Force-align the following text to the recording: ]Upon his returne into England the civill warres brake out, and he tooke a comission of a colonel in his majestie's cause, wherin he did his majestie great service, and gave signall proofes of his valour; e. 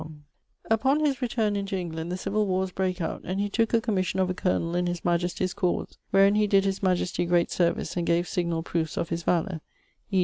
]Upon 0.77 1.05
his 1.05 1.21
returne 1.21 1.55
into 1.55 1.77
England 1.77 2.11
the 2.11 2.17
civill 2.17 2.47
warres 2.47 2.71
brake 2.71 2.99
out, 3.01 3.21
and 3.23 3.39
he 3.39 3.49
tooke 3.49 3.71
a 3.75 3.79
comission 3.79 4.19
of 4.19 4.31
a 4.31 4.33
colonel 4.33 4.75
in 4.75 4.87
his 4.87 5.05
majestie's 5.05 5.53
cause, 5.53 5.95
wherin 6.11 6.33
he 6.35 6.47
did 6.47 6.65
his 6.65 6.81
majestie 6.81 7.27
great 7.27 7.51
service, 7.51 7.95
and 7.95 8.07
gave 8.07 8.25
signall 8.27 8.63
proofes 8.63 8.97
of 8.97 9.09
his 9.09 9.21
valour; 9.21 9.61
e. 10.11 10.19